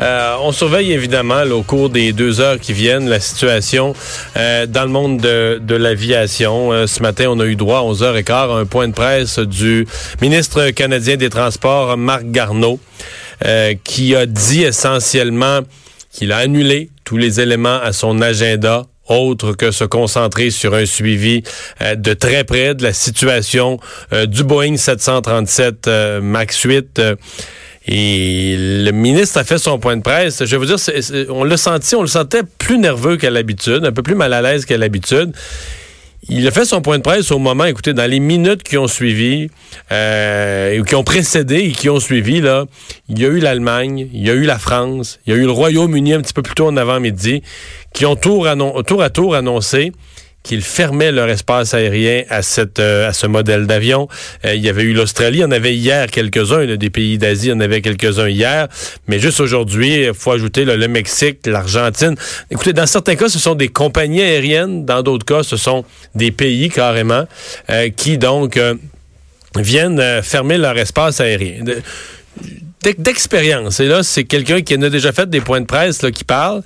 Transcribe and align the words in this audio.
Euh, 0.00 0.36
on 0.42 0.52
surveille 0.52 0.92
évidemment 0.92 1.42
au 1.42 1.62
cours 1.62 1.90
des 1.90 2.12
deux 2.12 2.40
heures 2.40 2.60
qui 2.60 2.72
viennent 2.72 3.08
la 3.08 3.20
situation 3.20 3.94
euh, 4.36 4.66
dans 4.66 4.84
le 4.84 4.90
monde 4.90 5.18
de, 5.20 5.74
l'aviation. 5.74 6.72
Euh, 6.72 6.86
ce 6.86 7.02
matin, 7.02 7.26
on 7.28 7.40
a 7.40 7.46
eu 7.46 7.56
droit 7.56 7.80
à 7.80 7.82
11h15 7.82 8.32
à 8.32 8.54
un 8.54 8.64
point 8.64 8.88
de 8.88 8.92
presse 8.92 9.38
du 9.38 9.86
ministre 10.22 10.70
canadien 10.70 11.16
des 11.16 11.30
Transports, 11.30 11.96
Marc 11.96 12.24
Garneau, 12.26 12.80
qui 13.84 14.16
a 14.16 14.26
dit 14.26 14.62
essentiellement 14.62 15.60
qu'il 16.12 16.32
a 16.32 16.38
annulé 16.38 16.90
tous 17.04 17.16
les 17.16 17.40
éléments 17.40 17.80
à 17.80 17.92
son 17.92 18.20
agenda 18.20 18.86
autre 19.08 19.52
que 19.52 19.70
se 19.70 19.84
concentrer 19.84 20.50
sur 20.50 20.74
un 20.74 20.84
suivi 20.84 21.42
de 21.80 22.14
très 22.14 22.44
près 22.44 22.74
de 22.74 22.82
la 22.82 22.92
situation 22.92 23.78
du 24.26 24.42
Boeing 24.42 24.76
737 24.76 25.88
MAX 26.20 26.62
8 26.62 27.00
et 27.90 28.54
le 28.58 28.90
ministre 28.90 29.38
a 29.38 29.44
fait 29.44 29.56
son 29.56 29.78
point 29.78 29.96
de 29.96 30.02
presse. 30.02 30.44
Je 30.44 30.56
veux 30.56 30.66
dire, 30.66 30.76
on 31.30 31.42
l'a 31.42 31.56
senti, 31.56 31.94
on 31.94 32.02
le 32.02 32.06
sentait 32.06 32.42
plus 32.58 32.78
nerveux 32.78 33.16
qu'à 33.16 33.30
l'habitude, 33.30 33.84
un 33.84 33.92
peu 33.92 34.02
plus 34.02 34.14
mal 34.14 34.34
à 34.34 34.42
l'aise 34.42 34.66
qu'à 34.66 34.76
l'habitude. 34.76 35.32
Il 36.28 36.46
a 36.46 36.50
fait 36.50 36.66
son 36.66 36.82
point 36.82 36.98
de 36.98 37.02
presse 37.02 37.30
au 37.30 37.38
moment, 37.38 37.64
écoutez, 37.64 37.94
dans 37.94 38.10
les 38.10 38.20
minutes 38.20 38.62
qui 38.62 38.76
ont 38.76 38.88
suivi, 38.88 39.48
euh, 39.90 40.84
qui 40.84 40.94
ont 40.96 41.04
précédé 41.04 41.60
et 41.60 41.72
qui 41.72 41.88
ont 41.88 42.00
suivi, 42.00 42.42
là, 42.42 42.66
il 43.08 43.18
y 43.18 43.24
a 43.24 43.28
eu 43.28 43.38
l'Allemagne, 43.38 44.08
il 44.12 44.26
y 44.26 44.28
a 44.28 44.34
eu 44.34 44.42
la 44.42 44.58
France, 44.58 45.20
il 45.26 45.32
y 45.32 45.36
a 45.36 45.38
eu 45.38 45.44
le 45.44 45.50
Royaume-Uni 45.50 46.12
un 46.12 46.20
petit 46.20 46.34
peu 46.34 46.42
plus 46.42 46.56
tôt 46.56 46.66
en 46.66 46.76
avant-midi, 46.76 47.42
qui 47.94 48.04
ont 48.04 48.16
tour, 48.16 48.46
tour 48.86 49.02
à 49.02 49.08
tour 49.08 49.34
annoncé 49.34 49.92
qu'ils 50.42 50.62
fermaient 50.62 51.12
leur 51.12 51.28
espace 51.28 51.74
aérien 51.74 52.22
à 52.30 52.40
euh, 52.78 53.12
ce 53.12 53.26
modèle 53.26 53.66
d'avion. 53.66 54.08
Euh, 54.44 54.54
il 54.54 54.62
y 54.62 54.68
avait 54.68 54.82
eu 54.82 54.94
l'Australie, 54.94 55.42
on 55.44 55.50
avait 55.50 55.74
hier 55.74 56.06
quelques-uns, 56.10 56.76
des 56.76 56.90
pays 56.90 57.18
d'Asie, 57.18 57.50
on 57.52 57.60
avait 57.60 57.82
quelques-uns 57.82 58.28
hier, 58.28 58.68
mais 59.08 59.18
juste 59.18 59.40
aujourd'hui, 59.40 60.04
il 60.04 60.14
faut 60.14 60.32
ajouter 60.32 60.64
le 60.64 60.88
Mexique, 60.88 61.40
l'Argentine. 61.46 62.14
Écoutez, 62.50 62.72
dans 62.72 62.86
certains 62.86 63.16
cas, 63.16 63.28
ce 63.28 63.38
sont 63.38 63.54
des 63.54 63.68
compagnies 63.68 64.22
aériennes, 64.22 64.84
dans 64.84 65.02
d'autres 65.02 65.26
cas, 65.26 65.42
ce 65.42 65.56
sont 65.56 65.84
des 66.14 66.30
pays 66.30 66.68
carrément 66.70 67.24
euh, 67.70 67.90
qui 67.90 68.16
donc 68.16 68.58
viennent 69.56 70.22
fermer 70.22 70.56
leur 70.56 70.78
espace 70.78 71.20
aérien. 71.20 71.64
D'expérience, 72.82 73.80
et 73.80 73.86
là, 73.86 74.02
c'est 74.02 74.24
quelqu'un 74.24 74.62
qui 74.62 74.76
en 74.76 74.82
a 74.82 74.88
déjà 74.88 75.12
fait 75.12 75.28
des 75.28 75.40
points 75.40 75.60
de 75.60 75.66
presse 75.66 76.00
là, 76.02 76.10
qui 76.10 76.24
parle 76.24 76.62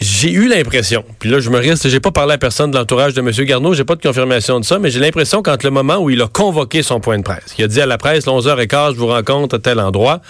j'ai 0.00 0.32
eu 0.32 0.48
l'impression, 0.48 1.04
puis 1.18 1.28
là 1.28 1.40
je 1.40 1.50
me 1.50 1.58
reste, 1.58 1.88
j'ai 1.88 2.00
pas 2.00 2.10
parlé 2.10 2.32
à 2.34 2.38
personne 2.38 2.70
de 2.70 2.78
l'entourage 2.78 3.12
de 3.12 3.20
M. 3.20 3.30
Garneau, 3.44 3.74
j'ai 3.74 3.84
pas 3.84 3.96
de 3.96 4.02
confirmation 4.02 4.58
de 4.58 4.64
ça, 4.64 4.78
mais 4.78 4.90
j'ai 4.90 4.98
l'impression 4.98 5.42
qu'entre 5.42 5.66
le 5.66 5.70
moment 5.70 5.98
où 5.98 6.08
il 6.08 6.22
a 6.22 6.26
convoqué 6.26 6.82
son 6.82 7.00
point 7.00 7.18
de 7.18 7.22
presse, 7.22 7.54
il 7.58 7.64
a 7.64 7.68
dit 7.68 7.80
à 7.82 7.86
la 7.86 7.98
presse, 7.98 8.24
11h15, 8.24 8.94
je 8.94 8.98
vous 8.98 9.08
rencontre 9.08 9.56
à 9.56 9.58
tel 9.58 9.78
endroit, 9.78 10.22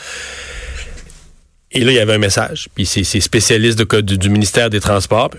et 1.70 1.84
là 1.84 1.92
il 1.92 1.94
y 1.94 2.00
avait 2.00 2.14
un 2.14 2.18
message, 2.18 2.68
puis 2.74 2.84
c'est 2.84 3.04
spécialiste 3.20 3.80
du, 4.02 4.28
ministère 4.28 4.70
des 4.70 4.80
Transports, 4.80 5.30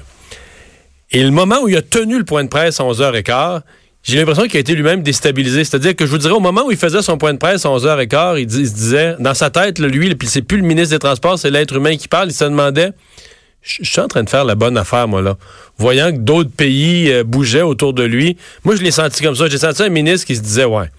et 1.11 1.23
le 1.23 1.31
moment 1.31 1.63
où 1.63 1.67
il 1.67 1.75
a 1.75 1.81
tenu 1.81 2.17
le 2.17 2.23
point 2.23 2.45
de 2.45 2.49
presse 2.49 2.79
à 2.79 2.83
11h15, 2.83 3.61
j'ai 4.03 4.17
l'impression 4.17 4.43
qu'il 4.43 4.57
a 4.57 4.61
été 4.61 4.73
lui-même 4.73 5.03
déstabilisé. 5.03 5.63
C'est-à-dire 5.63 5.95
que 5.95 6.07
je 6.07 6.11
vous 6.11 6.17
dirais, 6.17 6.33
au 6.33 6.39
moment 6.39 6.65
où 6.65 6.71
il 6.71 6.77
faisait 6.77 7.03
son 7.03 7.19
point 7.19 7.33
de 7.33 7.37
presse 7.37 7.65
à 7.67 7.69
11h15, 7.69 8.39
il, 8.39 8.43
il 8.43 8.67
se 8.67 8.73
disait, 8.73 9.15
dans 9.19 9.35
sa 9.35 9.51
tête, 9.51 9.77
lui, 9.77 10.15
puis 10.15 10.27
c'est 10.27 10.41
plus 10.41 10.57
le 10.57 10.63
ministre 10.63 10.95
des 10.95 10.99
Transports, 10.99 11.37
c'est 11.37 11.51
l'être 11.51 11.75
humain 11.75 11.97
qui 11.97 12.07
parle, 12.07 12.29
il 12.29 12.33
se 12.33 12.45
demandait 12.45 12.93
je 13.61 13.83
suis 13.83 13.99
en 13.99 14.07
train 14.07 14.23
de 14.23 14.29
faire 14.29 14.43
la 14.43 14.55
bonne 14.55 14.77
affaire, 14.77 15.07
moi, 15.07 15.21
là. 15.21 15.37
Voyant 15.77 16.11
que 16.11 16.17
d'autres 16.17 16.49
pays 16.49 17.11
euh, 17.11 17.23
bougeaient 17.23 17.61
autour 17.61 17.93
de 17.93 18.03
lui, 18.03 18.37
moi, 18.63 18.75
je 18.75 18.81
l'ai 18.81 18.91
senti 18.91 19.23
comme 19.23 19.35
ça. 19.35 19.47
J'ai 19.47 19.59
senti 19.59 19.83
un 19.83 19.89
ministre 19.89 20.25
qui 20.25 20.35
se 20.35 20.41
disait, 20.41 20.65
ouais, 20.65 20.89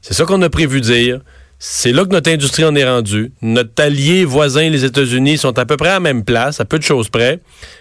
c'est 0.00 0.14
ça 0.14 0.24
qu'on 0.24 0.42
a 0.42 0.50
prévu 0.50 0.80
dire. 0.80 1.20
C'est 1.60 1.92
là 1.92 2.04
que 2.04 2.10
notre 2.10 2.30
industrie 2.30 2.64
en 2.64 2.74
est 2.74 2.84
rendue. 2.84 3.32
Notre 3.40 3.80
allié 3.80 4.24
voisin, 4.24 4.68
les 4.68 4.84
États-Unis, 4.84 5.38
sont 5.38 5.56
à 5.58 5.64
peu 5.64 5.76
près 5.76 5.90
à 5.90 5.94
la 5.94 6.00
même 6.00 6.24
place, 6.24 6.60
à 6.60 6.64
peu 6.64 6.76
de 6.76 6.82
choses 6.82 7.08
près. 7.08 7.38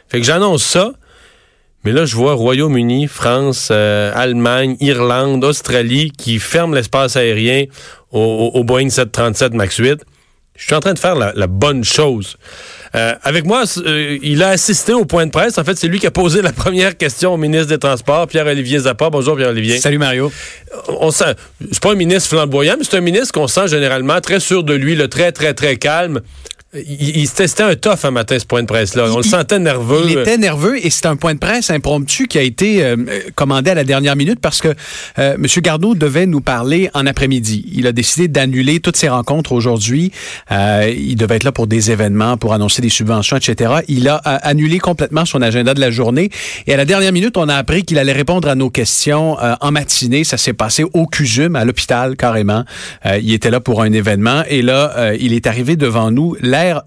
Fait 0.07 0.19
que 0.19 0.25
j'annonce 0.25 0.63
ça. 0.63 0.91
Mais 1.83 1.91
là, 1.91 2.05
je 2.05 2.15
vois 2.15 2.33
Royaume-Uni, 2.33 3.07
France, 3.07 3.69
euh, 3.71 4.11
Allemagne, 4.13 4.77
Irlande, 4.81 5.43
Australie 5.43 6.11
qui 6.15 6.37
ferment 6.37 6.75
l'espace 6.75 7.15
aérien 7.15 7.65
au, 8.11 8.63
Boeing 8.63 8.89
737 8.89 9.55
MAX 9.55 9.77
8. 9.77 10.05
Je 10.57 10.63
suis 10.63 10.75
en 10.75 10.79
train 10.79 10.93
de 10.93 10.99
faire 10.99 11.15
la 11.15 11.47
bonne 11.47 11.83
chose. 11.83 12.37
Euh, 12.95 13.15
avec 13.23 13.45
moi, 13.45 13.63
euh, 13.77 14.17
il 14.21 14.43
a 14.43 14.49
assisté 14.49 14.93
au 14.93 15.05
point 15.05 15.25
de 15.25 15.31
presse. 15.31 15.57
En 15.57 15.63
fait, 15.63 15.77
c'est 15.77 15.87
lui 15.87 15.99
qui 15.99 16.07
a 16.07 16.11
posé 16.11 16.41
la 16.41 16.51
première 16.63 16.97
question 16.97 17.33
au 17.33 17.37
ministre 17.37 17.67
des 17.67 17.77
Transports, 17.77 18.27
Pierre-Olivier 18.27 18.79
Zappa. 18.79 19.09
Bonjour, 19.09 19.35
Pierre-Olivier. 19.37 19.79
Salut, 19.79 19.97
Mario. 19.97 20.31
On 20.87 21.11
sent, 21.11 21.35
c'est 21.71 21.81
pas 21.81 21.91
un 21.91 21.95
ministre 21.95 22.29
flamboyant, 22.29 22.75
mais 22.77 22.83
c'est 22.83 22.97
un 22.97 23.01
ministre 23.01 23.33
qu'on 23.33 23.47
sent 23.47 23.67
généralement 23.67 24.19
très 24.19 24.39
sûr 24.39 24.63
de 24.63 24.73
lui, 24.73 24.95
le 24.95 25.07
très, 25.07 25.31
très, 25.31 25.53
très 25.53 25.77
calme. 25.77 26.21
Il, 26.73 27.27
c'était 27.27 27.63
un 27.63 27.75
tough 27.75 28.05
un 28.05 28.11
matin, 28.11 28.39
ce 28.39 28.45
point 28.45 28.61
de 28.61 28.67
presse-là. 28.67 29.07
On 29.11 29.17
le 29.17 29.23
sentait 29.23 29.59
nerveux. 29.59 30.03
Il 30.05 30.17
était 30.17 30.37
nerveux 30.37 30.83
et 30.85 30.89
c'est 30.89 31.05
un 31.05 31.17
point 31.17 31.33
de 31.33 31.39
presse 31.39 31.69
impromptu 31.69 32.27
qui 32.27 32.37
a 32.37 32.43
été 32.43 32.81
euh, 32.81 32.95
commandé 33.35 33.71
à 33.71 33.73
la 33.73 33.83
dernière 33.83 34.15
minute 34.15 34.39
parce 34.39 34.61
que 34.61 34.69
euh, 35.19 35.33
M. 35.33 35.45
Garneau 35.57 35.95
devait 35.95 36.27
nous 36.27 36.39
parler 36.39 36.89
en 36.93 37.05
après-midi. 37.05 37.65
Il 37.73 37.87
a 37.87 37.91
décidé 37.91 38.29
d'annuler 38.29 38.79
toutes 38.79 38.95
ses 38.95 39.09
rencontres 39.09 39.51
aujourd'hui. 39.51 40.13
Euh, 40.49 40.93
il 40.95 41.17
devait 41.17 41.35
être 41.35 41.43
là 41.43 41.51
pour 41.51 41.67
des 41.67 41.91
événements, 41.91 42.37
pour 42.37 42.53
annoncer 42.53 42.81
des 42.81 42.89
subventions, 42.89 43.35
etc. 43.35 43.81
Il 43.89 44.07
a 44.07 44.21
euh, 44.25 44.37
annulé 44.41 44.79
complètement 44.79 45.25
son 45.25 45.41
agenda 45.41 45.73
de 45.73 45.81
la 45.81 45.91
journée 45.91 46.29
et 46.67 46.73
à 46.73 46.77
la 46.77 46.85
dernière 46.85 47.11
minute, 47.11 47.35
on 47.35 47.49
a 47.49 47.55
appris 47.55 47.83
qu'il 47.83 47.99
allait 47.99 48.13
répondre 48.13 48.47
à 48.47 48.55
nos 48.55 48.69
questions 48.69 49.35
en 49.59 49.71
matinée. 49.71 50.23
Ça 50.23 50.37
s'est 50.37 50.53
passé 50.53 50.85
au 50.93 51.05
CUSUM, 51.05 51.57
à 51.57 51.65
l'hôpital, 51.65 52.15
carrément. 52.15 52.63
il 53.05 53.33
était 53.33 53.49
là 53.49 53.59
pour 53.59 53.81
un 53.81 53.91
événement 53.91 54.43
et 54.47 54.61
là, 54.61 55.13
il 55.19 55.33
est 55.33 55.47
arrivé 55.47 55.75
devant 55.75 56.11
nous 56.11 56.35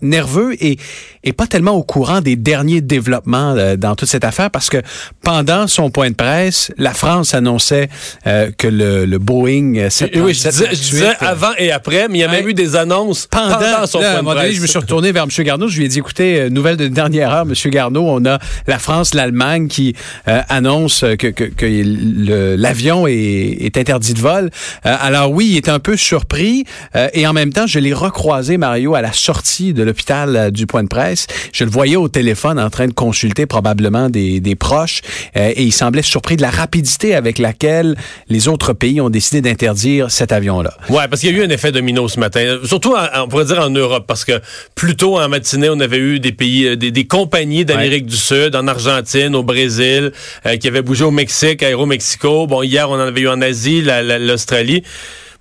nerveux 0.00 0.54
et, 0.64 0.78
et 1.24 1.32
pas 1.32 1.46
tellement 1.46 1.72
au 1.72 1.82
courant 1.82 2.20
des 2.20 2.36
derniers 2.36 2.80
développements 2.80 3.54
euh, 3.56 3.76
dans 3.76 3.94
toute 3.96 4.08
cette 4.08 4.24
affaire 4.24 4.50
parce 4.50 4.68
que 4.68 4.78
pendant 5.22 5.66
son 5.66 5.90
point 5.90 6.10
de 6.10 6.14
presse, 6.14 6.70
la 6.76 6.92
France 6.92 7.34
annonçait 7.34 7.88
euh, 8.26 8.50
que 8.56 8.68
le, 8.68 9.06
le 9.06 9.18
Boeing 9.18 9.88
737 9.88 10.22
oui, 10.24 10.34
je 10.34 10.76
disais, 10.76 11.12
avant 11.20 11.52
et 11.58 11.72
après, 11.72 12.08
mais 12.08 12.18
il 12.18 12.20
y 12.20 12.24
a 12.24 12.28
même 12.28 12.48
eu 12.48 12.54
des 12.54 12.76
annonces 12.76 13.26
pendant, 13.26 13.86
son 13.86 13.98
point 13.98 14.22
de 14.22 14.24
presse. 14.24 14.54
je 14.54 14.60
me 14.60 14.66
suis 14.66 14.78
retourné 14.78 15.12
vers 15.12 15.24
M. 15.24 15.44
Garneau, 15.44 15.68
je 15.68 15.78
lui 15.78 15.86
ai 15.86 15.88
dit, 15.88 15.98
écoutez, 15.98 16.40
euh, 16.40 16.50
nouvelle 16.50 16.76
de 16.76 16.88
dernière 16.88 17.32
heure, 17.32 17.46
M. 17.48 17.70
Garneau, 17.70 18.04
on 18.06 18.24
a 18.26 18.38
la 18.66 18.78
France, 18.78 19.14
l'Allemagne 19.14 19.68
qui 19.68 19.94
annonce 20.26 21.04
que, 21.18 21.28
que, 21.28 21.44
que 21.44 22.56
l'avion 22.56 23.06
est, 23.06 23.12
est, 23.12 23.76
interdit 23.76 24.14
de 24.14 24.20
vol. 24.20 24.50
alors 24.82 25.30
oui, 25.30 25.48
il 25.52 25.56
est 25.56 25.68
un 25.68 25.78
peu 25.78 25.96
surpris 25.96 26.64
et 27.12 27.26
en 27.26 27.32
même 27.32 27.52
temps, 27.52 27.66
je 27.66 27.78
l'ai 27.78 27.92
recroisé, 27.92 28.56
Mario, 28.56 28.94
à 28.94 29.02
la 29.02 29.12
sortie 29.12 29.63
de 29.72 29.82
l'hôpital 29.82 30.36
euh, 30.36 30.50
du 30.50 30.66
point 30.66 30.82
de 30.82 30.88
presse. 30.88 31.26
Je 31.52 31.64
le 31.64 31.70
voyais 31.70 31.96
au 31.96 32.08
téléphone 32.08 32.58
en 32.58 32.70
train 32.70 32.86
de 32.86 32.92
consulter 32.92 33.46
probablement 33.46 34.10
des, 34.10 34.40
des 34.40 34.54
proches 34.54 35.00
euh, 35.36 35.52
et 35.54 35.62
il 35.62 35.72
semblait 35.72 36.02
surpris 36.02 36.36
de 36.36 36.42
la 36.42 36.50
rapidité 36.50 37.14
avec 37.14 37.38
laquelle 37.38 37.96
les 38.28 38.48
autres 38.48 38.72
pays 38.72 39.00
ont 39.00 39.10
décidé 39.10 39.40
d'interdire 39.40 40.10
cet 40.10 40.32
avion-là. 40.32 40.74
Ouais, 40.88 41.08
parce 41.08 41.20
qu'il 41.20 41.34
y 41.34 41.38
a 41.38 41.42
eu 41.42 41.46
un 41.46 41.50
effet 41.50 41.72
domino 41.72 42.08
ce 42.08 42.20
matin, 42.20 42.58
surtout 42.64 42.94
on 43.14 43.28
pourrait 43.28 43.46
dire 43.46 43.60
en 43.60 43.70
Europe, 43.70 44.04
parce 44.06 44.24
que 44.24 44.40
plus 44.74 44.96
tôt 44.96 45.18
en 45.18 45.28
matinée, 45.28 45.68
on 45.70 45.80
avait 45.80 45.98
eu 45.98 46.20
des 46.20 46.32
pays, 46.32 46.66
euh, 46.66 46.76
des, 46.76 46.90
des 46.90 47.06
compagnies 47.06 47.64
d'Amérique 47.64 48.06
du 48.06 48.16
Sud, 48.16 48.54
en 48.56 48.66
Argentine, 48.66 49.34
au 49.34 49.42
Brésil, 49.42 50.12
qui 50.60 50.68
avaient 50.68 50.82
bougé 50.82 51.04
au 51.04 51.10
Mexique, 51.10 51.62
à 51.62 51.66
Aéromexico. 51.66 52.46
Bon, 52.46 52.62
hier, 52.62 52.90
on 52.90 52.94
en 52.94 53.00
avait 53.00 53.22
eu 53.22 53.28
en 53.28 53.40
Asie, 53.40 53.82
l'Australie 53.82 54.82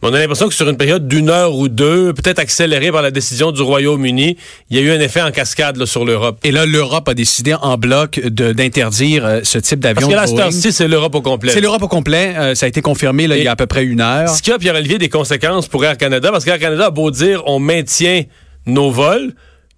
on 0.03 0.13
a 0.13 0.19
l'impression 0.19 0.47
que 0.47 0.53
sur 0.53 0.69
une 0.69 0.77
période 0.77 1.07
d'une 1.07 1.29
heure 1.29 1.55
ou 1.55 1.69
deux, 1.69 2.13
peut-être 2.13 2.39
accélérée 2.39 2.91
par 2.91 3.01
la 3.01 3.11
décision 3.11 3.51
du 3.51 3.61
Royaume-Uni, 3.61 4.37
il 4.69 4.77
y 4.77 4.79
a 4.79 4.83
eu 4.83 4.91
un 4.91 4.99
effet 4.99 5.21
en 5.21 5.31
cascade 5.31 5.83
sur 5.85 6.05
l'Europe. 6.05 6.39
Et 6.43 6.51
là, 6.51 6.65
l'Europe 6.65 7.07
a 7.07 7.13
décidé 7.13 7.53
en 7.53 7.77
bloc 7.77 8.19
d'interdire 8.19 9.25
euh, 9.25 9.39
ce 9.43 9.57
type 9.57 9.79
d'avion. 9.79 10.09
Parce 10.09 10.31
que 10.31 10.37
là, 10.37 10.51
c'est 10.51 10.87
l'Europe 10.87 11.15
au 11.15 11.21
complet. 11.21 11.51
C'est 11.51 11.61
l'Europe 11.61 11.83
au 11.83 11.87
complet. 11.87 12.33
Euh, 12.37 12.55
ça 12.55 12.65
a 12.65 12.69
été 12.69 12.81
confirmé 12.81 13.23
il 13.23 13.43
y 13.43 13.47
a 13.47 13.51
à 13.51 13.55
peu 13.55 13.67
près 13.67 13.83
une 13.85 14.01
heure. 14.01 14.29
Ce 14.29 14.41
qui 14.41 14.51
a, 14.51 14.57
Pierre-Olivier, 14.57 14.97
des 14.97 15.09
conséquences 15.09 15.67
pour 15.67 15.83
Air 15.85 15.97
Canada, 15.97 16.31
parce 16.31 16.43
qu'Air 16.43 16.59
Canada 16.59 16.87
a 16.87 16.89
beau 16.89 17.09
dire 17.09 17.43
on 17.45 17.59
maintient 17.59 18.23
nos 18.65 18.91
vols, 18.91 19.33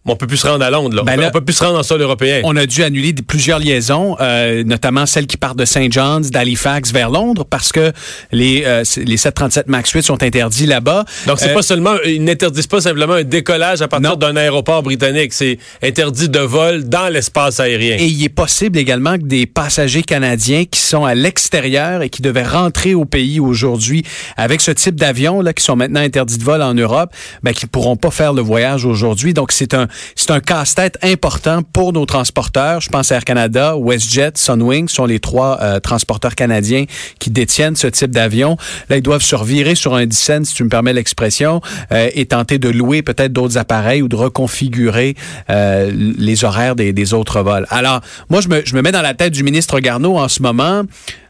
on 0.07 0.16
peut 0.16 0.28
plus 0.28 0.38
se 0.38 0.48
rendre 0.48 0.63
à 0.63 0.69
Londres. 0.69 0.96
Là. 0.96 1.04
Ben 1.04 1.19
on 1.19 1.31
peut 1.31 1.42
plus 1.42 1.54
se 1.54 1.63
rendre 1.63 1.80
en 1.80 1.84
sol 1.84 2.02
européen. 2.02 2.42
On 2.44 2.56
a 2.56 2.66
dû 2.66 2.84
annuler 2.84 3.13
plusieurs 3.13 3.60
liaisons, 3.60 4.16
euh, 4.22 4.63
notamment 4.63 5.06
celles 5.06 5.25
qui 5.25 5.38
partent 5.38 5.57
de 5.57 5.66
St. 5.66 5.92
John's, 5.92 6.30
d'Halifax 6.30 6.92
vers 6.92 7.10
Londres, 7.10 7.44
parce 7.44 7.72
que 7.72 7.92
les, 8.31 8.63
euh, 8.66 8.84
les 8.98 9.18
737 9.18 9.68
MAX 9.68 9.92
8 9.92 10.04
sont 10.04 10.22
interdits 10.22 10.68
là-bas. 10.68 11.06
Donc, 11.25 11.40
c'est 11.40 11.50
euh, 11.50 11.54
pas 11.54 11.63
seulement, 11.63 11.96
ils 12.06 12.24
n'interdisent 12.24 12.68
pas 12.68 12.81
simplement 12.81 13.13
un 13.13 13.24
décollage 13.24 13.81
à 13.81 13.88
partir 13.88 14.18
d'un 14.18 14.36
aéroport 14.36 14.84
britannique. 14.84 15.34
C'est 15.34 15.57
interdit 15.81 16.30
de 16.30 16.40
vol 16.40 16.88
dans 16.88 17.12
l'espace 17.12 17.60
aérien. 17.60 17.98
Et 17.98 18.06
il 18.06 18.24
est 18.24 18.30
possible 18.30 18.78
également 18.78 19.18
que 19.18 19.24
des 19.24 19.48
passagers 19.48 20.04
canadiens 20.04 20.66
qui 20.66 20.80
sont 20.80 21.06
à 21.06 21.16
l'extérieur 21.16 22.04
et 22.04 22.10
qui 22.10 22.22
devaient 22.22 22.44
rentrer 22.44 22.94
au 22.94 23.06
pays 23.06 23.40
aujourd'hui 23.40 24.04
avec 24.38 24.62
ce 24.62 24.72
type 24.72 24.96
d'avion, 24.96 25.42
là, 25.42 25.54
qui 25.54 25.63
sont 25.63 25.75
maintenant 25.75 26.02
interdits 26.02 26.38
de 26.38 26.44
vol 26.44 26.62
en 26.62 26.75
Europe, 26.75 27.12
ben, 27.42 27.54
qui 27.54 27.66
pourront 27.66 27.96
pas 27.96 28.12
faire 28.12 28.34
le 28.34 28.42
voyage 28.42 28.86
aujourd'hui. 28.86 29.34
Donc, 29.34 29.52
c'est 29.52 29.74
un, 29.74 29.88
c'est 30.15 30.31
un 30.31 30.39
casse-tête 30.39 30.97
important 31.01 31.62
pour 31.63 31.94
nos 31.94 32.06
transporteurs. 32.06 32.81
Je 32.81 32.89
pense 32.89 33.12
à 33.12 33.15
Air 33.15 33.25
Canada, 33.25 33.75
WestJet, 33.77 34.31
Sunwing 34.36 34.88
sont 34.88 35.06
les 35.06 35.19
trois 35.19 35.59
euh, 35.62 35.80
transporteurs 35.80 36.36
canadiens 36.36 36.86
qui 37.19 37.30
détiennent 37.30 37.75
ce 37.75 37.88
type 37.88 38.12
d'avion. 38.12 38.57
Là, 38.89 38.97
ils 38.97 39.01
doivent 39.01 39.24
se 39.24 39.36
revirer 39.36 39.75
sur 39.75 39.95
un 39.95 40.06
dixaine, 40.06 40.45
si 40.45 40.53
tu 40.53 40.63
me 40.63 40.69
permets 40.69 40.94
l'expression, 40.94 41.62
euh, 41.92 42.09
et 42.13 42.25
tenter 42.25 42.57
de 42.57 42.69
louer 42.69 43.01
peut-être 43.01 43.33
d'autres 43.33 43.57
appareils 43.57 44.01
ou 44.01 44.07
de 44.07 44.15
reconfigurer 44.15 45.15
euh, 45.50 45.92
les 45.94 46.44
horaires 46.44 46.75
des, 46.75 46.94
des, 46.94 47.13
autres 47.13 47.42
vols. 47.42 47.68
Alors, 47.69 48.01
moi, 48.30 48.42
je 48.42 48.47
me, 48.47 48.62
je 48.65 48.75
me 48.75 48.81
mets 48.81 48.92
dans 48.92 49.01
la 49.01 49.13
tête 49.13 49.33
du 49.33 49.44
ministre 49.44 49.80
Garneau 49.80 50.18
en 50.18 50.27
ce 50.27 50.42
moment. 50.42 50.83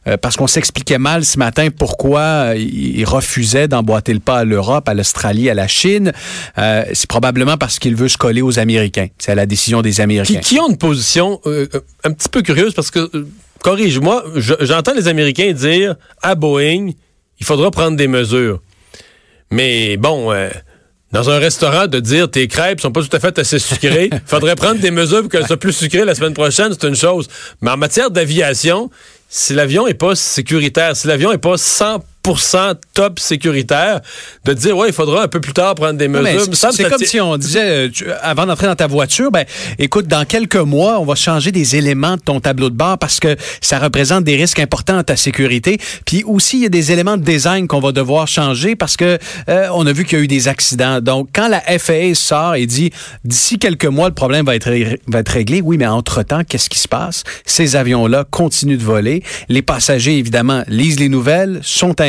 Euh, 0.08 0.18
parce 0.18 0.36
qu'on 0.36 0.48
s'expliquait 0.48 1.00
mal 1.00 1.26
ce 1.26 1.40
matin 1.40 1.70
pourquoi 1.76 2.20
euh, 2.20 2.58
il 2.58 3.04
refusait 3.06 3.68
d'emboîter 3.68 4.14
le 4.14 4.20
pas 4.20 4.40
à 4.40 4.44
l'Europe, 4.44 4.88
à 4.88 4.94
l'Australie, 4.94 5.50
à 5.50 5.56
la 5.56 5.68
Chine. 5.68 6.12
Euh, 6.58 6.84
c'est 6.94 7.10
probablement 7.10 7.58
parce 7.58 7.80
qu'il 7.80 7.96
veut 7.96 8.08
se 8.08 8.18
coller 8.18 8.42
aux 8.42 8.60
Américains. 8.60 9.08
C'est 9.18 9.34
la 9.34 9.48
décision 9.48 9.82
des 9.82 10.02
Américains. 10.02 10.40
Qui, 10.40 10.56
qui 10.56 10.60
ont 10.60 10.70
une 10.70 10.78
position 10.78 11.42
un 12.04 12.12
petit 12.12 12.30
peu 12.30 12.42
curieuse 12.44 12.74
parce 12.74 12.92
que, 12.92 13.10
corrige-moi, 13.62 14.24
j'entends 14.36 14.94
les 14.94 15.08
Américains 15.08 15.52
dire 15.54 15.96
à 16.22 16.36
Boeing, 16.36 16.92
il 17.40 17.46
faudra 17.46 17.72
prendre 17.72 17.98
des 17.98 18.08
mesures. 18.08 18.62
Mais 19.50 19.98
bon 19.98 20.32
dans 21.16 21.30
un 21.30 21.40
restaurant 21.40 21.88
de 21.88 22.00
dire 22.02 22.30
tes 22.30 22.48
crêpes 22.50 22.82
sont 22.82 22.92
pas 22.92 23.02
tout 23.02 23.16
à 23.16 23.22
fait 23.22 23.40
assez 23.40 23.58
sucrées, 23.58 24.10
il 24.12 24.22
faudrait 24.26 24.56
prendre 24.56 24.82
des 24.82 24.92
mesures 24.92 25.22
pour 25.22 25.30
qu'elles 25.30 25.48
soient 25.48 25.56
plus 25.56 25.72
sucrées 25.72 26.04
la 26.04 26.14
semaine 26.14 26.34
prochaine, 26.34 26.74
c'est 26.74 26.86
une 26.86 26.96
chose. 26.96 27.30
Mais 27.62 27.72
en 27.72 27.78
matière 27.78 28.12
d'aviation, 28.12 28.90
si 29.38 29.54
l'avion 29.54 29.86
est 29.86 29.96
pas 29.96 30.16
sécuritaire, 30.16 30.96
si 30.96 31.08
l'avion 31.08 31.34
est 31.34 31.38
pas 31.38 31.58
100 31.58 32.02
top 32.94 33.20
sécuritaire, 33.20 34.02
de 34.46 34.54
dire, 34.54 34.78
ouais, 34.78 34.90
il 34.90 34.94
faudra 34.94 35.24
un 35.24 35.28
peu 35.28 35.40
plus 35.40 35.54
tard 35.54 35.76
prendre 35.76 35.98
des 35.98 36.08
mesures. 36.08 36.48
C'est 36.72 36.90
comme 36.90 37.04
si 37.04 37.20
on 37.20 37.38
disait, 37.38 37.88
euh, 37.88 37.90
avant 38.22 38.46
d'entrer 38.46 38.68
dans 38.68 38.76
ta 38.76 38.88
voiture, 38.88 39.32
ben, 39.32 39.46
écoute, 39.80 40.08
dans 40.08 40.26
quelques 40.26 40.56
mois, 40.56 41.00
on 41.00 41.06
va 41.06 41.16
changer 41.16 41.52
des 41.52 41.76
éléments 41.76 42.16
de 42.16 42.22
ton 42.22 42.40
tableau 42.40 42.70
de 42.70 42.76
bord 42.76 42.98
parce 42.98 43.20
que 43.20 43.36
ça 43.62 43.80
représente 43.80 44.24
des 44.24 44.36
risques 44.36 44.60
importants 44.60 44.98
à 44.98 45.04
ta 45.04 45.16
sécurité. 45.16 45.78
Puis 46.06 46.24
aussi, 46.24 46.58
il 46.58 46.64
y 46.64 46.66
a 46.66 46.70
des 46.70 46.92
éléments 46.92 47.18
de 47.18 47.24
design 47.24 47.68
qu'on 47.68 47.80
va 47.80 47.92
devoir 47.92 48.28
changer 48.28 48.76
parce 48.76 48.98
que 48.98 49.18
euh, 49.50 49.68
on 49.74 49.86
a 49.86 49.94
vu 49.94 50.06
qu'il 50.06 50.18
y 50.18 50.22
a 50.22 50.24
eu 50.24 50.28
des 50.28 50.48
accidents. 50.48 51.02
Donc, 51.02 51.30
quand 51.34 51.48
la 51.48 51.62
FAA 51.62 52.16
sort 52.16 52.56
et 52.56 52.66
dit, 52.66 52.92
d'ici 53.24 53.60
quelques 53.60 53.86
mois, 53.86 54.08
le 54.08 54.14
problème 54.14 54.46
va 54.46 54.56
être, 54.56 54.72
va 55.08 55.20
être 55.20 55.30
réglé, 55.30 55.62
oui, 55.62 55.78
mais 55.78 55.88
entre-temps, 55.88 56.42
qu'est-ce 56.48 56.70
qui 56.70 56.80
se 56.80 56.88
passe? 56.88 57.24
Ces 57.46 57.76
avions-là 57.76 58.26
continuent 58.30 58.78
de 58.78 58.84
voler. 58.84 59.24
Les 59.50 59.62
passagers, 59.62 60.18
évidemment, 60.18 60.64
lisent 60.68 61.00
les 61.00 61.10
nouvelles, 61.10 61.60
sont 61.64 62.02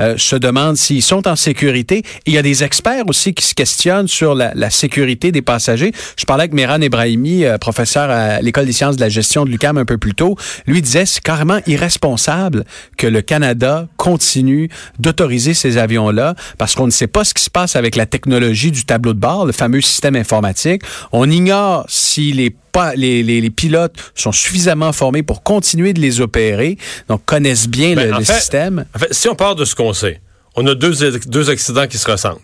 euh, 0.00 0.14
se 0.16 0.36
demandent 0.36 0.76
s'ils 0.76 1.02
sont 1.02 1.26
en 1.28 1.36
sécurité. 1.36 2.02
il 2.26 2.32
y 2.32 2.38
a 2.38 2.42
des 2.42 2.64
experts 2.64 3.04
aussi 3.08 3.34
qui 3.34 3.44
se 3.44 3.54
questionnent 3.54 4.08
sur 4.08 4.34
la, 4.34 4.70
sécurité 4.70 5.32
des 5.32 5.42
passagers. 5.42 5.92
Je 6.16 6.24
parlais 6.24 6.42
avec 6.42 6.52
Meran 6.52 6.80
Ebrahimi, 6.80 7.44
euh, 7.44 7.58
professeur 7.58 8.10
à 8.10 8.40
l'École 8.40 8.66
des 8.66 8.72
sciences 8.72 8.96
de 8.96 9.00
la 9.00 9.08
gestion 9.08 9.44
de 9.44 9.50
l'UQAM 9.50 9.78
un 9.78 9.84
peu 9.84 9.98
plus 9.98 10.14
tôt. 10.14 10.36
Lui 10.66 10.82
disait 10.82 11.06
c'est 11.06 11.22
carrément 11.22 11.58
irresponsable 11.66 12.64
que 12.96 13.06
le 13.06 13.22
Canada 13.22 13.88
continue 13.96 14.68
d'autoriser 14.98 15.54
ces 15.54 15.78
avions-là 15.78 16.34
parce 16.58 16.74
qu'on 16.74 16.86
ne 16.86 16.92
sait 16.92 17.06
pas 17.06 17.24
ce 17.24 17.34
qui 17.34 17.42
se 17.42 17.50
passe 17.50 17.76
avec 17.76 17.96
la 17.96 18.06
technologie 18.06 18.70
du 18.70 18.84
tableau 18.84 19.14
de 19.14 19.20
bord, 19.20 19.46
le 19.46 19.52
fameux 19.52 19.80
système 19.80 20.16
informatique. 20.16 20.82
On 21.12 21.30
ignore 21.30 21.86
si 21.88 22.32
les 22.32 22.54
les, 22.96 23.50
pilotes 23.50 23.94
sont 24.14 24.32
suffisamment 24.32 24.92
formés 24.92 25.22
pour 25.22 25.42
continuer 25.42 25.92
de 25.92 26.00
les 26.00 26.20
opérer, 26.20 26.78
donc 27.08 27.24
connaissent 27.24 27.68
bien 27.68 27.94
ben, 27.94 28.16
le, 28.16 28.24
système. 28.24 28.84
En 28.94 28.98
fait, 28.98 29.12
si 29.12 29.28
on 29.28 29.34
part 29.34 29.54
de 29.54 29.64
ce 29.64 29.74
qu'on 29.74 29.92
sait, 29.92 30.20
on 30.56 30.66
a 30.66 30.74
deux, 30.74 30.92
deux 31.26 31.50
accidents 31.50 31.86
qui 31.86 31.98
se 31.98 32.10
ressemblent. 32.10 32.40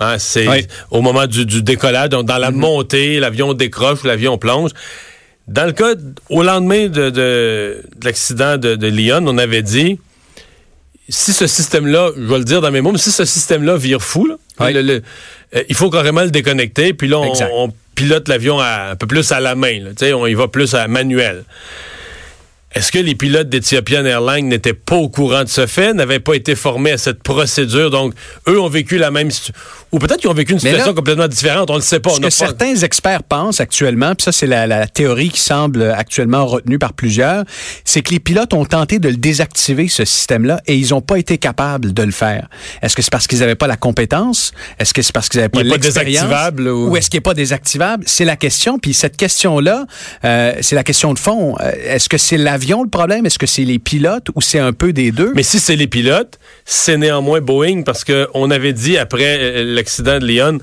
Hein, 0.00 0.18
c'est 0.18 0.66
au 0.90 1.02
moment 1.02 1.26
du, 1.26 1.62
décollage, 1.62 2.08
donc 2.08 2.24
dans 2.24 2.38
la 2.38 2.50
mm-hmm. 2.50 2.54
montée, 2.54 3.20
l'avion 3.20 3.52
décroche 3.52 4.02
ou 4.02 4.06
l'avion 4.06 4.38
plonge. 4.38 4.70
Dans 5.46 5.66
le 5.66 5.72
cas, 5.72 5.94
au 6.28 6.42
lendemain 6.42 6.88
de, 6.88 7.82
l'accident 8.02 8.56
de, 8.56 8.86
Lyon, 8.86 9.24
on 9.26 9.36
avait 9.36 9.62
dit, 9.62 9.98
si 11.08 11.32
ce 11.32 11.46
système-là, 11.46 12.12
je 12.16 12.22
vais 12.22 12.38
le 12.38 12.44
dire 12.44 12.60
dans 12.60 12.70
mes 12.70 12.80
mots, 12.80 12.92
mais 12.92 12.98
si 12.98 13.10
ce 13.10 13.24
système-là 13.24 13.76
vire 13.76 14.00
fou, 14.00 14.28
euh, 14.60 15.00
il 15.68 15.74
faut 15.74 15.90
carrément 15.90 16.22
le 16.22 16.30
déconnecter, 16.30 16.94
puis 16.94 17.08
là, 17.08 17.18
on, 17.18 17.72
pilote 18.00 18.28
l'avion 18.28 18.58
un 18.58 18.96
peu 18.96 19.06
plus 19.06 19.30
à 19.30 19.40
la 19.40 19.54
main. 19.54 19.78
on 20.14 20.26
y 20.26 20.32
va 20.32 20.48
plus 20.48 20.72
à 20.72 20.88
manuel. 20.88 21.44
Est-ce 22.72 22.92
que 22.92 22.98
les 23.00 23.16
pilotes 23.16 23.48
d'Ethiopian 23.48 24.04
Airlines 24.04 24.48
n'étaient 24.48 24.74
pas 24.74 24.94
au 24.94 25.08
courant 25.08 25.42
de 25.42 25.48
ce 25.48 25.66
fait, 25.66 25.92
n'avaient 25.92 26.20
pas 26.20 26.34
été 26.34 26.54
formés 26.54 26.92
à 26.92 26.98
cette 26.98 27.20
procédure? 27.20 27.90
Donc, 27.90 28.14
eux 28.48 28.60
ont 28.60 28.68
vécu 28.68 28.96
la 28.96 29.10
même 29.10 29.32
situation. 29.32 29.60
Ou 29.90 29.98
peut-être 29.98 30.20
qu'ils 30.20 30.30
ont 30.30 30.34
vécu 30.34 30.52
une 30.52 30.60
situation 30.60 30.94
complètement 30.94 31.26
différente, 31.26 31.68
on 31.68 31.74
ne 31.74 31.78
le 31.78 31.84
sait 31.84 31.98
pas. 31.98 32.10
Ce 32.10 32.20
que 32.20 32.30
certains 32.30 32.76
experts 32.76 33.24
pensent 33.24 33.58
actuellement, 33.58 34.14
puis 34.14 34.22
ça 34.24 34.30
c'est 34.30 34.46
la, 34.46 34.86
théorie 34.86 35.30
qui 35.30 35.40
semble 35.40 35.82
actuellement 35.82 36.46
retenue 36.46 36.78
par 36.78 36.92
plusieurs, 36.92 37.44
c'est 37.84 38.02
que 38.02 38.12
les 38.12 38.20
pilotes 38.20 38.54
ont 38.54 38.64
tenté 38.64 39.00
de 39.00 39.08
le 39.08 39.16
désactiver, 39.16 39.88
ce 39.88 40.04
système-là, 40.04 40.60
et 40.68 40.76
ils 40.76 40.90
n'ont 40.90 41.00
pas 41.00 41.18
été 41.18 41.38
capables 41.38 41.92
de 41.92 42.02
le 42.04 42.12
faire. 42.12 42.48
Est-ce 42.82 42.94
que 42.94 43.02
c'est 43.02 43.10
parce 43.10 43.26
qu'ils 43.26 43.40
n'avaient 43.40 43.56
pas 43.56 43.66
la 43.66 43.76
compétence? 43.76 44.52
Est-ce 44.78 44.94
que 44.94 45.02
c'est 45.02 45.12
parce 45.12 45.28
qu'ils 45.28 45.40
n'avaient 45.40 45.48
pas 45.48 45.64
l'expérience? 45.64 46.26
Ou, 46.60 46.90
ou 46.90 46.96
est-ce 46.96 47.10
qu'il 47.10 47.18
n'est 47.18 47.22
pas 47.22 47.34
désactivable? 47.34 48.04
C'est 48.06 48.24
la 48.24 48.36
question, 48.36 48.78
puis 48.78 48.94
cette 48.94 49.16
question-là, 49.16 49.86
euh, 50.24 50.52
c'est 50.60 50.76
la 50.76 50.84
question 50.84 51.12
de 51.14 51.18
fond. 51.18 51.56
Euh, 51.60 51.72
est-ce 51.84 52.08
que 52.08 52.18
c'est 52.18 52.36
la 52.36 52.59
le 52.60 52.88
problème? 52.88 53.26
Est-ce 53.26 53.38
que 53.38 53.46
c'est 53.46 53.64
les 53.64 53.78
pilotes 53.78 54.28
ou 54.34 54.40
c'est 54.40 54.58
un 54.58 54.72
peu 54.72 54.92
des 54.92 55.12
deux? 55.12 55.32
Mais 55.34 55.42
si 55.42 55.58
c'est 55.58 55.76
les 55.76 55.86
pilotes, 55.86 56.38
c'est 56.64 56.96
néanmoins 56.96 57.40
Boeing 57.40 57.82
parce 57.82 58.04
qu'on 58.04 58.50
avait 58.50 58.72
dit 58.72 58.98
après 58.98 59.38
euh, 59.38 59.74
l'accident 59.74 60.18
de 60.18 60.26
Lyon, 60.26 60.58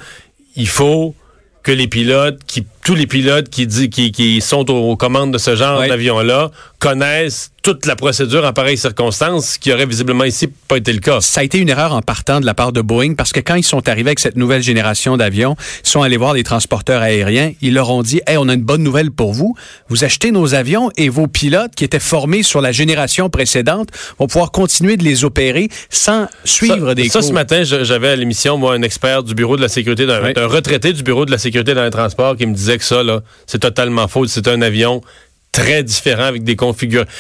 il 0.56 0.68
faut 0.68 1.16
que 1.64 1.72
les 1.74 1.88
pilotes, 1.88 2.40
qui, 2.48 2.66
tous 2.84 2.96
les 2.96 3.08
pilotes 3.08 3.50
qui, 3.50 3.68
dit, 3.68 3.90
qui, 3.90 4.14
qui 4.14 4.40
sont 4.40 4.72
aux, 4.72 4.96
commandes 4.96 5.34
de 5.34 5.38
ce 5.38 5.56
genre 5.56 5.82
d'avion-là 5.86 6.50
connaissent 6.80 7.52
toute 7.68 7.86
la 7.86 7.98
procédure 7.98 8.46
en 8.46 8.54
pareille 8.54 8.78
circonstance, 8.78 9.58
qui 9.58 9.74
aurait 9.74 9.86
visiblement 9.86 10.24
ici 10.24 10.48
pas 10.48 10.78
été 10.78 10.94
le 10.94 11.00
cas. 11.00 11.20
Ça 11.20 11.42
a 11.42 11.44
été 11.44 11.58
une 11.58 11.68
erreur 11.68 11.94
en 11.94 12.02
partant 12.02 12.40
de 12.40 12.46
la 12.46 12.54
part 12.54 12.72
de 12.72 12.80
Boeing 12.80 13.16
parce 13.16 13.34
que 13.34 13.42
quand 13.42 13.56
ils 13.56 13.64
sont 13.66 13.90
arrivés 13.90 14.12
avec 14.12 14.22
cette 14.22 14.38
nouvelle 14.38 14.64
génération 14.64 15.18
d'avions, 15.18 15.58
ils 15.84 15.90
sont 15.90 16.02
allés 16.02 16.16
voir 16.16 16.34
les 16.34 16.46
transporteurs 16.46 17.02
aériens, 17.02 17.52
ils 17.62 17.74
leur 17.74 17.90
ont 17.90 18.04
dit 18.04 18.22
"Hey, 18.26 18.38
on 18.38 18.48
a 18.48 18.54
une 18.54 18.62
bonne 18.62 18.84
nouvelle 18.84 19.12
pour 19.12 19.34
vous. 19.34 19.54
Vous 19.90 20.06
achetez 20.06 20.32
nos 20.32 20.56
avions 20.56 20.92
et 20.96 21.10
vos 21.10 21.28
pilotes 21.28 21.76
qui 21.76 21.84
étaient 21.84 22.00
formés 22.00 22.42
sur 22.42 22.62
la 22.62 22.72
génération 22.72 23.30
précédente 23.30 23.90
vont 24.18 24.28
pouvoir 24.28 24.54
continuer 24.54 24.96
de 24.96 25.04
les 25.04 25.26
opérer 25.26 25.68
sans 25.90 26.30
suivre 26.46 26.94
des 26.94 27.10
Ça 27.10 27.22
ce 27.22 27.34
matin, 27.34 27.64
j'avais 27.64 28.08
à 28.08 28.16
l'émission 28.16 28.58
moi 28.58 28.76
un 28.76 28.82
expert 28.82 29.24
du 29.24 29.36
bureau 29.36 29.58
de 29.58 29.62
la 29.62 29.68
sécurité 29.68 30.06
d'un 30.06 30.48
retraité 30.48 30.94
du 30.94 31.04
bureau 31.04 31.26
de 31.26 31.32
la 31.32 31.38
sécurité 31.38 31.74
dans 31.74 31.84
les 31.84 31.92
transports 31.92 32.38
qui 32.38 32.46
me 32.46 32.54
disait 32.54 32.78
que 32.78 32.86
ça 32.86 33.04
là, 33.04 33.24
c'est 33.46 33.60
totalement 33.60 34.08
faux, 34.08 34.26
c'est 34.26 34.48
un 34.48 34.62
avion 34.62 35.02
très 35.52 35.84
différent 35.84 36.26
avec 36.26 36.46
des 36.46 36.56
configurations 36.56 37.12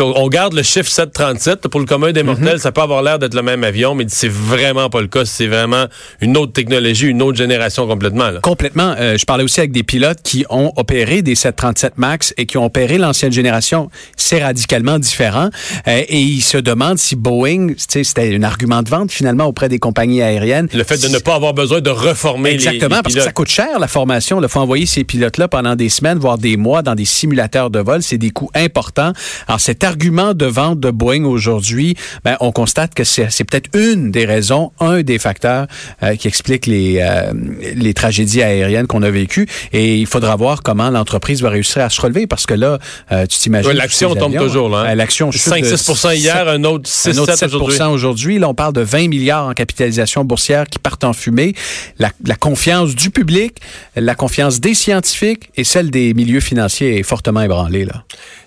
on 0.00 0.28
garde 0.28 0.54
le 0.54 0.62
chiffre 0.62 0.88
737, 0.90 1.68
pour 1.68 1.80
le 1.80 1.86
commun 1.86 2.12
des 2.12 2.22
mortels, 2.22 2.54
mhm. 2.54 2.58
ça 2.58 2.72
peut 2.72 2.80
avoir 2.80 3.02
l'air 3.02 3.18
d'être 3.18 3.34
le 3.34 3.42
même 3.42 3.62
avion, 3.64 3.94
mais 3.94 4.04
c'est 4.08 4.30
vraiment 4.30 4.90
pas 4.90 5.00
le 5.00 5.06
cas. 5.06 5.24
C'est 5.24 5.46
vraiment 5.46 5.86
une 6.20 6.36
autre 6.36 6.52
technologie, 6.52 7.06
une 7.06 7.22
autre 7.22 7.38
génération 7.38 7.86
complètement. 7.86 8.30
Complètement. 8.42 8.94
Euh, 8.98 9.16
je 9.16 9.24
parlais 9.24 9.44
aussi 9.44 9.60
avec 9.60 9.72
des 9.72 9.82
pilotes 9.82 10.18
qui 10.22 10.44
ont 10.50 10.72
opéré 10.76 11.22
des 11.22 11.34
737 11.34 11.94
MAX 11.96 12.34
et 12.36 12.46
qui 12.46 12.58
ont 12.58 12.64
opéré 12.64 12.98
l'ancienne 12.98 13.32
génération. 13.32 13.90
C'est 14.16 14.42
radicalement 14.42 14.98
différent. 14.98 15.50
Euh, 15.86 16.02
et 16.08 16.20
ils 16.20 16.42
se 16.42 16.58
demandent 16.58 16.98
si 16.98 17.16
Boeing, 17.16 17.74
c'était 17.76 18.34
un 18.34 18.42
argument 18.42 18.82
de 18.82 18.88
vente 18.88 19.12
finalement 19.12 19.44
auprès 19.44 19.68
des 19.68 19.78
compagnies 19.78 20.22
aériennes. 20.22 20.68
Le 20.72 20.84
fait 20.84 21.00
de 21.02 21.08
ne 21.08 21.18
pas 21.18 21.34
avoir 21.34 21.54
besoin 21.54 21.80
de 21.80 21.90
reformer 21.90 22.50
Exactement, 22.50 22.96
les, 22.96 23.02
parce 23.02 23.14
que 23.14 23.20
ça 23.20 23.32
coûte 23.32 23.48
cher 23.48 23.78
la 23.78 23.88
formation. 23.88 24.40
Il 24.42 24.48
faut 24.48 24.60
envoyer 24.60 24.86
ces 24.86 25.04
pilotes-là 25.04 25.48
pendant 25.48 25.76
des 25.76 25.88
semaines, 25.88 26.18
voire 26.18 26.38
des 26.38 26.56
mois 26.56 26.82
dans 26.82 26.94
des 26.94 27.04
simulateurs 27.04 27.70
de 27.70 27.78
vol. 27.78 28.02
C'est 28.02 28.18
des 28.18 28.30
coûts 28.30 28.50
importants. 28.54 29.12
Alors 29.52 29.60
cet 29.60 29.84
argument 29.84 30.32
de 30.32 30.46
vente 30.46 30.80
de 30.80 30.90
Boeing 30.90 31.26
aujourd'hui, 31.26 31.94
ben, 32.24 32.38
on 32.40 32.52
constate 32.52 32.94
que 32.94 33.04
c'est 33.04 33.44
peut-être 33.44 33.68
une 33.78 34.10
des 34.10 34.24
raisons, 34.24 34.72
un 34.80 35.02
des 35.02 35.18
facteurs 35.18 35.66
euh, 36.02 36.16
qui 36.16 36.26
explique 36.26 36.64
les, 36.64 37.00
euh, 37.02 37.34
les 37.74 37.92
tragédies 37.92 38.42
aériennes 38.42 38.86
qu'on 38.86 39.02
a 39.02 39.10
vécues. 39.10 39.46
Et 39.74 39.98
il 39.98 40.06
faudra 40.06 40.36
voir 40.36 40.62
comment 40.62 40.88
l'entreprise 40.88 41.42
va 41.42 41.50
réussir 41.50 41.82
à 41.82 41.90
se 41.90 42.00
relever 42.00 42.26
parce 42.26 42.46
que 42.46 42.54
là, 42.54 42.78
euh, 43.12 43.26
tu 43.26 43.40
t'imagines... 43.40 43.68
Ouais, 43.68 43.76
L'action 43.76 44.14
tombe 44.14 44.34
toujours. 44.38 44.70
Là, 44.70 44.86
hein? 44.88 44.94
L'action 44.94 45.28
5-6 45.28 46.16
hier, 46.16 46.48
un 46.48 46.64
autre 46.64 46.88
6-7 46.88 47.84
aujourd'hui. 47.88 48.38
Là, 48.38 48.48
on 48.48 48.54
parle 48.54 48.72
de 48.72 48.80
20 48.80 49.08
milliards 49.08 49.48
en 49.48 49.52
capitalisation 49.52 50.24
boursière 50.24 50.66
qui 50.66 50.78
partent 50.78 51.04
en 51.04 51.12
fumée. 51.12 51.52
La, 51.98 52.08
la 52.24 52.36
confiance 52.36 52.94
du 52.94 53.10
public, 53.10 53.58
la 53.96 54.14
confiance 54.14 54.60
des 54.60 54.72
scientifiques 54.72 55.50
et 55.58 55.64
celle 55.64 55.90
des 55.90 56.14
milieux 56.14 56.40
financiers 56.40 57.00
est 57.00 57.02
fortement 57.02 57.42
ébranlée. 57.42 57.84
Là. 57.84 58.04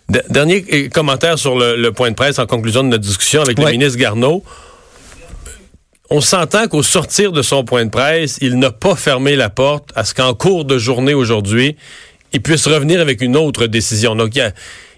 Dernier 0.07 0.89
commentaire 0.89 1.39
sur 1.39 1.57
le, 1.57 1.89
point 1.89 2.11
de 2.11 2.15
presse 2.15 2.37
en 2.37 2.45
conclusion 2.45 2.83
de 2.83 2.89
notre 2.89 3.03
discussion 3.03 3.41
avec 3.41 3.57
le 3.57 3.65
ministre 3.71 3.97
Garneau. 3.97 4.43
On 6.11 6.21
s'entend 6.21 6.67
qu'au 6.67 6.83
sortir 6.83 7.31
de 7.31 7.41
son 7.41 7.63
point 7.63 7.85
de 7.85 7.89
presse, 7.89 8.37
il 8.39 8.59
n'a 8.59 8.69
pas 8.69 8.95
fermé 8.95 9.35
la 9.35 9.49
porte 9.49 9.89
à 9.95 10.05
ce 10.05 10.13
qu'en 10.13 10.35
cours 10.35 10.63
de 10.63 10.77
journée 10.77 11.15
aujourd'hui, 11.15 11.75
il 12.33 12.41
puisse 12.41 12.67
revenir 12.67 13.01
avec 13.01 13.21
une 13.21 13.35
autre 13.35 13.65
décision. 13.65 14.15
Donc, 14.15 14.35
il 14.35 14.39
y 14.39 14.41
a, 14.41 14.51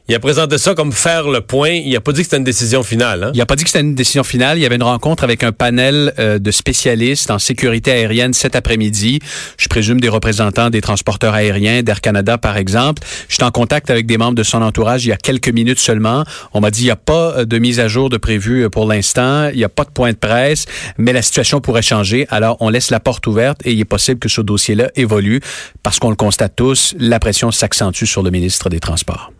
il 0.09 0.15
a 0.15 0.19
présenté 0.19 0.57
ça 0.57 0.73
comme 0.73 0.93
faire 0.93 1.27
le 1.27 1.41
point. 1.41 1.71
Il 1.71 1.91
n'a 1.91 1.99
pas 1.99 2.13
dit 2.13 2.19
que 2.19 2.25
c'était 2.25 2.37
une 2.37 2.45
décision 2.45 2.81
finale. 2.81 3.25
Hein? 3.25 3.31
Il 3.33 3.39
n'a 3.39 3.45
pas 3.45 3.57
dit 3.57 3.65
que 3.65 3.69
c'était 3.69 3.83
une 3.83 3.93
décision 3.93 4.23
finale. 4.23 4.57
Il 4.57 4.61
y 4.61 4.65
avait 4.65 4.77
une 4.77 4.83
rencontre 4.83 5.25
avec 5.25 5.43
un 5.43 5.51
panel 5.51 6.13
euh, 6.17 6.39
de 6.39 6.51
spécialistes 6.51 7.29
en 7.29 7.39
sécurité 7.39 7.91
aérienne 7.91 8.33
cet 8.33 8.55
après-midi. 8.55 9.19
Je 9.57 9.67
présume 9.67 9.99
des 9.99 10.07
représentants 10.07 10.69
des 10.69 10.79
transporteurs 10.79 11.33
aériens, 11.33 11.83
d'Air 11.83 11.99
Canada 11.99 12.37
par 12.37 12.55
exemple. 12.55 13.03
J'étais 13.27 13.43
en 13.43 13.51
contact 13.51 13.89
avec 13.89 14.05
des 14.05 14.17
membres 14.17 14.35
de 14.35 14.43
son 14.43 14.61
entourage 14.61 15.05
il 15.05 15.09
y 15.09 15.11
a 15.11 15.17
quelques 15.17 15.49
minutes 15.49 15.79
seulement. 15.79 16.23
On 16.53 16.61
m'a 16.61 16.71
dit 16.71 16.83
il 16.83 16.85
n'y 16.85 16.91
a 16.91 16.95
pas 16.95 17.39
euh, 17.39 17.45
de 17.45 17.57
mise 17.57 17.81
à 17.81 17.89
jour 17.89 18.09
de 18.09 18.15
prévu 18.15 18.63
euh, 18.63 18.69
pour 18.69 18.87
l'instant. 18.87 19.49
Il 19.49 19.57
n'y 19.57 19.65
a 19.65 19.69
pas 19.69 19.83
de 19.83 19.91
point 19.91 20.11
de 20.13 20.17
presse, 20.17 20.67
mais 20.97 21.11
la 21.11 21.21
situation 21.21 21.59
pourrait 21.59 21.81
changer. 21.81 22.27
Alors 22.29 22.55
on 22.61 22.69
laisse 22.69 22.91
la 22.91 23.01
porte 23.01 23.27
ouverte 23.27 23.59
et 23.65 23.73
il 23.73 23.79
est 23.81 23.85
possible 23.85 24.19
que 24.19 24.29
ce 24.29 24.39
dossier-là 24.39 24.89
évolue 24.95 25.41
parce 25.83 25.99
qu'on 25.99 26.09
le 26.09 26.15
constate 26.15 26.53
tous, 26.55 26.95
la 26.97 27.19
pression 27.19 27.51
s'accentue 27.51 28.05
sur 28.05 28.23
le 28.23 28.31
ministre 28.31 28.69
des 28.69 28.79
Transports. 28.79 29.31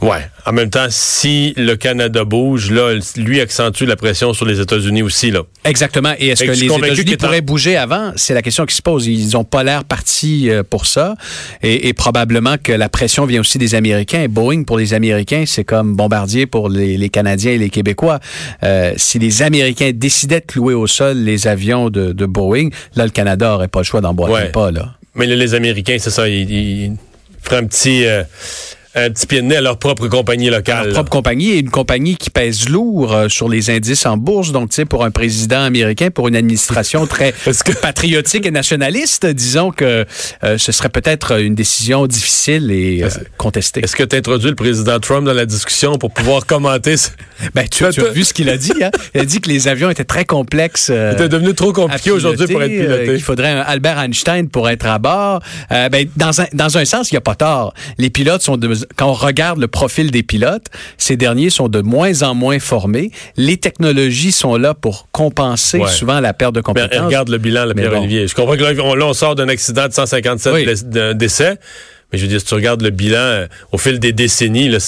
Ouais. 0.00 0.30
En 0.46 0.52
même 0.52 0.70
temps, 0.70 0.86
si 0.88 1.54
le 1.56 1.74
Canada 1.74 2.24
bouge, 2.24 2.70
là, 2.70 2.98
lui 3.16 3.40
accentue 3.40 3.84
la 3.84 3.96
pression 3.96 4.32
sur 4.32 4.46
les 4.46 4.60
États-Unis 4.60 5.02
aussi, 5.02 5.30
là. 5.30 5.42
Exactement. 5.64 6.14
Et 6.18 6.28
est-ce 6.28 6.44
que 6.44 6.50
les 6.50 6.64
États-Unis 6.64 7.16
pourraient 7.16 7.40
bouger 7.40 7.76
avant? 7.76 8.12
C'est 8.16 8.34
la 8.34 8.42
question 8.42 8.64
qui 8.64 8.74
se 8.74 8.82
pose. 8.82 9.06
Ils 9.06 9.32
n'ont 9.32 9.44
pas 9.44 9.64
l'air 9.64 9.84
partis 9.84 10.50
euh, 10.50 10.62
pour 10.62 10.86
ça. 10.86 11.14
Et, 11.62 11.92
probablement 11.92 12.56
que 12.62 12.72
la 12.72 12.88
pression 12.88 13.26
vient 13.26 13.40
aussi 13.40 13.58
des 13.58 13.74
Américains. 13.74 14.26
Boeing, 14.28 14.62
pour 14.62 14.78
les 14.78 14.94
Américains, 14.94 15.44
c'est 15.46 15.64
comme 15.64 15.96
Bombardier 15.96 16.46
pour 16.46 16.68
les, 16.68 17.08
Canadiens 17.08 17.52
et 17.52 17.58
les 17.58 17.70
Québécois. 17.70 18.20
Euh, 18.62 18.92
si 18.96 19.18
les 19.18 19.42
Américains 19.42 19.90
décidaient 19.92 20.40
de 20.40 20.46
clouer 20.46 20.74
au 20.74 20.86
sol 20.86 21.16
les 21.18 21.48
avions 21.48 21.90
de, 21.90 22.26
Boeing, 22.26 22.68
là, 22.94 23.04
le 23.04 23.10
Canada 23.10 23.48
n'aurait 23.48 23.68
pas 23.68 23.80
le 23.80 23.84
choix 23.84 24.00
d'emboîter 24.00 24.34
ouais. 24.34 24.50
pas, 24.50 24.70
là. 24.70 24.94
Mais 25.14 25.26
les 25.26 25.54
Américains, 25.54 25.96
c'est 25.98 26.10
ça, 26.10 26.28
ils, 26.28 26.50
ils 26.50 26.96
feraient 27.42 27.56
un 27.56 27.66
petit... 27.66 28.06
Euh, 28.06 28.22
un 28.94 29.10
petit 29.10 29.26
pied 29.26 29.40
de 29.40 29.46
nez 29.46 29.56
à 29.56 29.60
leur 29.60 29.78
propre 29.78 30.08
compagnie 30.08 30.50
locale. 30.50 30.86
Leur 30.86 30.94
propre 30.94 31.10
compagnie 31.10 31.50
et 31.50 31.58
une 31.58 31.70
compagnie 31.70 32.16
qui 32.16 32.30
pèse 32.30 32.68
lourd 32.68 33.12
euh, 33.12 33.28
sur 33.28 33.48
les 33.48 33.70
indices 33.70 34.06
en 34.06 34.16
bourse. 34.16 34.52
Donc, 34.52 34.70
tu 34.70 34.76
sais, 34.76 34.84
pour 34.84 35.04
un 35.04 35.10
président 35.10 35.62
américain, 35.62 36.10
pour 36.10 36.28
une 36.28 36.36
administration 36.36 37.06
très 37.06 37.34
patriotique 37.82 38.46
et 38.46 38.50
nationaliste, 38.50 39.26
disons 39.26 39.70
que 39.70 40.06
euh, 40.44 40.58
ce 40.58 40.72
serait 40.72 40.88
peut-être 40.88 41.40
une 41.40 41.54
décision 41.54 42.06
difficile 42.06 42.70
et 42.70 43.02
euh, 43.02 43.08
contestée. 43.36 43.84
Est-ce 43.84 43.96
que 43.96 44.04
tu 44.04 44.16
as 44.16 44.18
introduit 44.18 44.48
le 44.48 44.56
président 44.56 44.98
Trump 44.98 45.26
dans 45.26 45.34
la 45.34 45.46
discussion 45.46 45.98
pour 45.98 46.12
pouvoir 46.12 46.46
commenter 46.46 46.96
ça? 46.96 47.10
Ben, 47.54 47.68
tu, 47.68 47.84
as 47.84 47.90
vu 47.90 48.24
ce 48.24 48.34
qu'il 48.34 48.50
a 48.50 48.56
dit. 48.56 48.72
Hein? 48.82 48.90
Il 49.14 49.20
a 49.20 49.24
dit 49.24 49.40
que 49.40 49.48
les 49.48 49.68
avions 49.68 49.90
étaient 49.90 50.04
très 50.04 50.24
complexes. 50.24 50.86
C'était 50.86 51.28
devenu 51.28 51.54
trop 51.54 51.72
compliqué 51.72 52.10
aujourd'hui 52.10 52.48
pour 52.48 52.60
être 52.60 52.70
piloté. 52.70 53.14
il 53.14 53.22
faudrait 53.22 53.50
un 53.50 53.60
Albert 53.60 54.00
Einstein 54.00 54.48
pour 54.48 54.68
être 54.68 54.86
à 54.86 54.98
bord. 54.98 55.40
ben, 55.70 56.08
dans, 56.16 56.40
un, 56.40 56.46
dans 56.52 56.76
un 56.78 56.84
sens, 56.84 57.12
il 57.12 57.14
n'y 57.14 57.18
a 57.18 57.20
pas 57.20 57.36
tort. 57.36 57.74
Les 57.96 58.10
pilotes 58.10 58.42
sont 58.42 58.56
de, 58.56 58.74
quand 58.96 59.08
on 59.08 59.14
regarde 59.14 59.58
le 59.58 59.68
profil 59.68 60.10
des 60.10 60.22
pilotes, 60.22 60.66
ces 60.96 61.16
derniers 61.16 61.50
sont 61.50 61.68
de 61.68 61.80
moins 61.80 62.22
en 62.22 62.34
moins 62.34 62.58
formés. 62.58 63.10
Les 63.36 63.56
technologies 63.56 64.32
sont 64.32 64.56
là 64.56 64.74
pour 64.74 65.08
compenser 65.12 65.80
souvent 65.86 66.20
la 66.20 66.32
perte 66.32 66.54
de 66.54 66.60
compétences. 66.60 67.04
regarde 67.06 67.28
le 67.28 67.38
bilan, 67.38 67.66
le 67.66 67.74
Pierre-Olivier. 67.74 68.26
Je 68.26 68.34
comprends 68.34 68.56
que 68.56 68.62
là, 68.62 68.72
on, 68.82 69.12
sort 69.12 69.34
d'un 69.34 69.48
accident 69.48 69.88
de 69.88 69.92
157 69.92 71.16
décès. 71.16 71.58
Mais 72.12 72.18
je 72.18 72.24
veux 72.24 72.28
dire, 72.28 72.40
si 72.40 72.46
tu 72.46 72.54
regardes 72.54 72.80
le 72.80 72.88
bilan 72.88 73.18
euh, 73.18 73.46
au 73.70 73.76
fil 73.76 73.98
des 73.98 74.12
décennies, 74.12 74.70
là, 74.70 74.78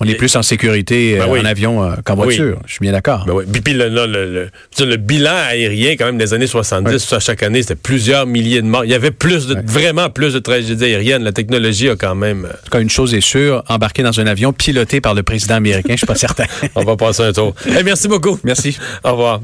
on 0.00 0.04
est 0.04 0.16
plus 0.16 0.36
en 0.36 0.42
sécurité 0.42 1.16
ben 1.18 1.22
euh, 1.22 1.40
en 1.40 1.44
avion 1.46 1.82
euh, 1.82 1.94
qu'en 2.04 2.14
voiture. 2.14 2.58
Je 2.66 2.72
suis 2.72 2.82
bien 2.82 2.92
d'accord. 2.92 3.24
Ben 3.26 3.32
oui. 3.32 3.44
Puis 3.64 3.72
le, 3.72 3.88
le, 3.88 4.96
bilan 4.96 5.34
aérien, 5.48 5.92
quand 5.92 6.04
même, 6.04 6.18
des 6.18 6.34
années 6.34 6.46
70, 6.46 7.14
chaque 7.20 7.42
année, 7.42 7.62
c'était 7.62 7.74
plusieurs 7.74 8.26
milliers 8.26 8.60
de 8.60 8.66
morts. 8.66 8.84
Il 8.84 8.90
y 8.90 8.94
avait 8.94 9.10
plus 9.10 9.46
de, 9.46 9.56
vraiment 9.64 10.10
plus 10.10 10.34
de 10.34 10.40
tragédies 10.40 10.84
aériennes. 10.84 11.24
La 11.24 11.32
technologie 11.32 11.88
a 11.88 11.96
quand 11.96 12.14
même. 12.14 12.44
En 12.44 12.64
tout 12.64 12.70
cas, 12.70 12.80
une 12.80 12.90
chose 12.90 13.14
est 13.14 13.22
sûre, 13.22 13.64
embarquer 13.68 14.02
dans 14.02 14.20
un 14.20 14.26
avion 14.26 14.52
piloté 14.52 15.00
par 15.00 15.14
le 15.14 15.22
président 15.22 15.54
américain, 15.54 15.92
je 15.92 15.98
suis 15.98 16.06
pas 16.06 16.16
certain. 16.16 16.44
On 16.74 16.84
va 16.84 16.96
passer 16.96 17.22
un 17.22 17.32
tour. 17.32 17.54
merci 17.82 18.08
beaucoup. 18.08 18.38
Merci. 18.44 18.76
Au 19.04 19.12
revoir. 19.12 19.40